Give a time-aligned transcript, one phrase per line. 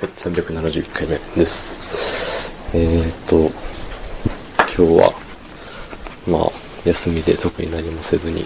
[0.00, 2.52] 371回目です。
[2.74, 3.50] えーと、
[4.76, 5.12] 今日は、
[6.28, 6.50] まあ、
[6.84, 8.42] 休みで特に何もせずに、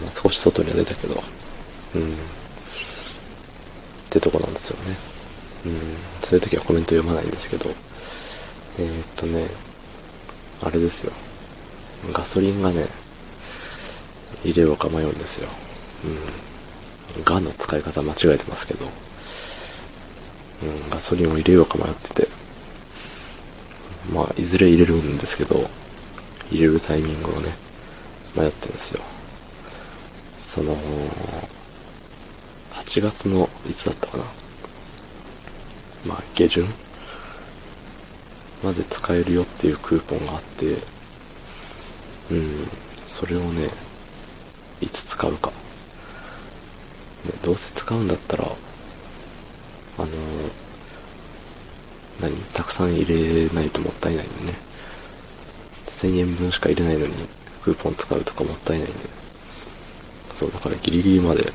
[0.00, 1.20] まあ少し外には出たけど、
[1.96, 2.14] うん、っ
[4.08, 4.96] てとこなんですよね。
[5.66, 5.80] うん、
[6.20, 7.70] そういう時はコメント読まないんですけど、
[8.78, 9.48] えーとね、
[10.62, 11.12] あれですよ。
[12.12, 12.86] ガソリンがね、
[14.44, 15.48] 入れようか迷うんですよ。
[17.16, 17.24] うん。
[17.24, 18.86] ガの使い方間違えてますけど、
[20.62, 22.28] うん、ガソリンを入れようか迷ってて、
[24.12, 25.68] まあ、いずれ入れるんですけど、
[26.50, 27.54] 入れるタイミングをね、
[28.36, 29.00] 迷ってるんですよ。
[30.40, 30.76] その、
[32.72, 34.24] 8月の、いつだったかな。
[36.06, 36.66] まあ、下旬
[38.62, 40.78] まで使えるよっていうクーポンがあって、
[42.30, 42.68] うん、
[43.08, 43.68] それをね、
[44.80, 45.50] いつ使うか。
[45.50, 45.54] ね、
[47.42, 48.44] どうせ使うんだったら、
[49.98, 50.08] あの
[52.20, 52.36] 何？
[52.52, 54.54] たくさん入れないともったいないんでね。
[55.86, 57.14] 1000円分しか入れないのに、
[57.62, 59.08] クーポン使うとかもったいないんで。
[60.34, 61.52] そう、だからギリギリまで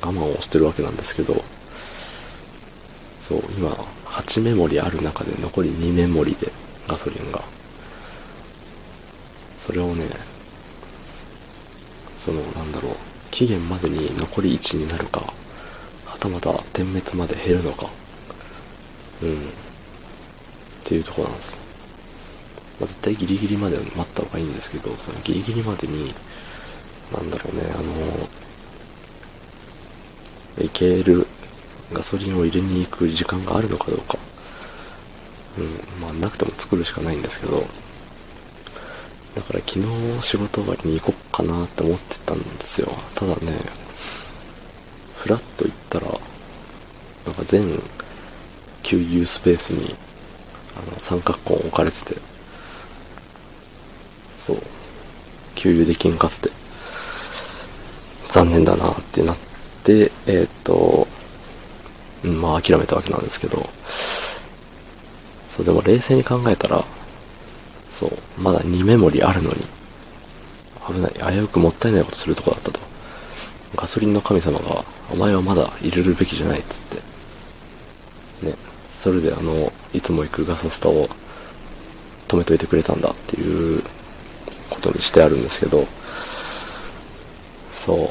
[0.00, 1.42] 我慢をしてるわけなんですけど、
[3.20, 3.70] そう、今、
[4.04, 6.52] 8メモリある中で残り2メモリで、
[6.86, 7.42] ガソリンが。
[9.56, 10.06] それをね、
[12.18, 12.96] その、なんだろう、
[13.30, 15.32] 期限までに残り1になるか、
[16.20, 17.88] たまた点滅まで減るのか、
[19.22, 19.34] うん、っ
[20.84, 21.58] ていうとこなんです。
[22.80, 26.14] まあ、絶対ギリギリまで待った方がいいんですけど、そのギリギリまでに、
[27.12, 27.78] なんだろうね、あ
[30.60, 31.26] の、いける
[31.92, 34.18] ガソリンを入れに行く時間があるのかどうか。
[35.58, 37.66] うん、まあなくても作るしかないんですけど、
[39.34, 39.86] だから昨日
[40.22, 42.88] 仕事終わりに行こっかなって思ってたんですよ。
[43.14, 43.58] ただね、
[45.18, 46.12] ふらっと行ったら、な
[47.32, 47.80] んか全
[48.82, 49.94] 給油スペースに、
[50.76, 52.20] あの、三角コーン置かれてて、
[54.38, 54.56] そう、
[55.54, 56.50] 給油できんかって、
[58.30, 59.36] 残念だなってなっ
[59.84, 61.06] て、えーっと、
[62.24, 63.68] うんまあ諦めたわけなんですけど、
[65.50, 66.84] そう、でも冷静に考えたら、
[67.92, 69.56] そう、まだ2メモリあるのに、
[70.86, 72.87] 危ない、危うくもったいないことするとこだったと。
[73.76, 76.82] ガソリンの神様が、お前はまだ入れるべきじゃないっつっ
[78.40, 78.46] て。
[78.46, 78.54] ね、
[78.96, 81.08] それであの、いつも行くガソスタを
[82.28, 83.82] 止めといてくれたんだっていう
[84.70, 85.86] ことにしてあるんですけど、
[87.72, 88.10] そ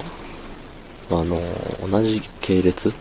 [1.09, 1.41] う、あの、
[1.90, 2.94] 同じ系列？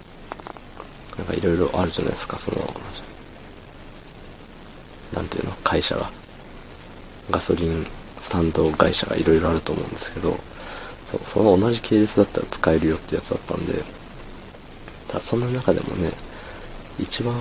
[1.17, 2.75] なんかいろいろあるじゃないですか、その、
[5.15, 6.11] なんていうの、会社が。
[7.31, 7.87] ガソリン
[8.21, 10.39] スタンド会社がいろいろあると思うんですけど、
[11.07, 13.85] そう、その同じ系列だったら使えるよってやつだったんで、
[15.09, 16.13] ただそんな中でもね、
[16.99, 17.35] 一番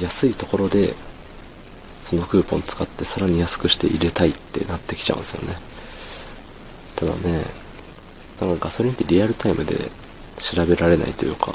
[0.00, 0.94] 安いところで、
[2.02, 5.56] そのクーポン使ってさらに安くして入れたいってなってきちゃうんですよね。
[6.96, 7.44] ただね、
[8.40, 9.90] だからガソリンってリアルタイムで
[10.40, 11.54] 調べられないというか、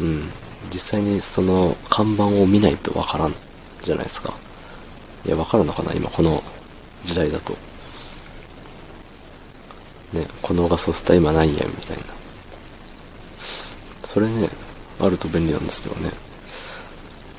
[0.00, 0.30] うん、
[0.72, 3.34] 実際にその看板を見ないとわからん
[3.82, 4.34] じゃないですか。
[5.24, 6.42] いや、わかるのかな今この
[7.04, 7.56] 時代だと。
[10.12, 12.04] ね、このガソスタ今何円みたいな。
[14.04, 14.48] それね、
[15.00, 16.10] あると便利なんですけどね。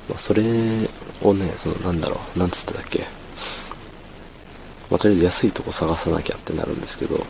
[0.10, 0.44] まあ、それ
[1.22, 3.00] をね、そのなんだろう、なんつってたっけ。
[4.90, 7.26] まあ、とりあえず安いとこ探さなきゃってなるんですけど、ま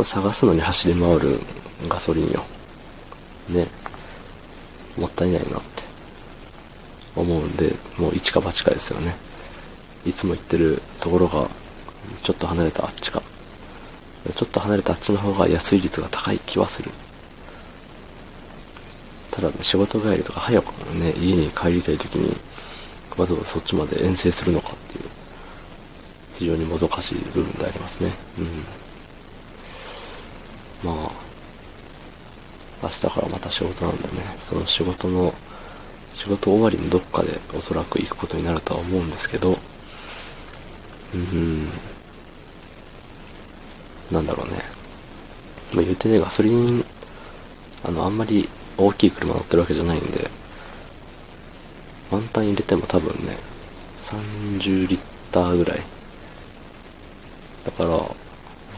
[0.00, 1.38] あ探すのに走り回る
[1.88, 2.44] ガソリンよ。
[3.48, 3.66] ね。
[4.96, 5.82] もったいないなって
[7.16, 9.14] 思うんで、もう一か八かですよね。
[10.06, 11.48] いつも行ってるところが、
[12.22, 13.22] ちょっと離れたあっちか。
[14.32, 16.90] ちょっと離れたあっちの方が安い率が高い気はする。
[19.30, 22.36] ただね、仕事帰りとか早くね、家に帰りたい時に、
[23.16, 25.04] わざわざそっちまで遠征するのかっていう、
[26.38, 28.12] 非常にもどかしい部分でありますね。
[28.38, 28.46] うん。
[30.84, 31.10] まあ、
[32.84, 34.10] 明日からまた仕事なんでね、
[34.40, 35.34] その仕事の、
[36.14, 39.58] 仕事終わりのどっかでおそらく行くことになるとは思うんですけど、
[41.12, 41.68] うん、
[44.10, 44.62] なんだろうね。
[45.72, 46.84] まあ、言うてね、ガソリン、
[47.84, 50.30] あの、あんまり大きい車乗ってるわけじゃないんで、
[52.10, 53.36] ワンタン入れても多分ね、
[53.98, 54.98] 30リッ
[55.32, 55.80] ターぐらい。
[57.64, 58.00] だから、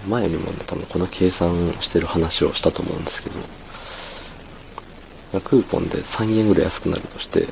[0.08, 3.36] 前にもね、多分この計算してる話をしたと思うんですけど、
[5.40, 7.46] クーポンで3円ぐらい安くなるとして、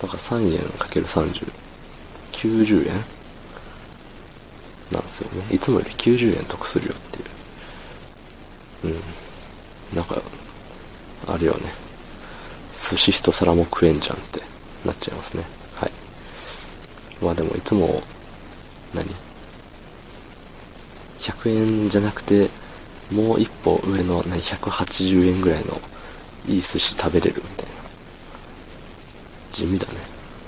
[0.00, 1.52] だから3円かける30、
[2.32, 3.04] 90円
[4.90, 5.44] なんですよね。
[5.50, 7.00] いつもより90円得するよっ
[8.82, 8.94] ていう。
[8.94, 9.96] うん。
[9.96, 10.20] なんか、
[11.26, 11.72] あるよね。
[12.72, 14.40] 寿司一皿も食えんじゃんって
[14.84, 15.44] なっちゃいますね。
[15.74, 15.92] はい。
[17.22, 18.02] まあでもいつも、
[18.94, 19.06] 何
[21.18, 22.48] ?100 円じゃなくて、
[23.10, 25.80] もう一歩上の何？180円ぐらいの
[26.46, 27.72] いい寿司食べれるみたいな。
[29.52, 30.15] 地味だね。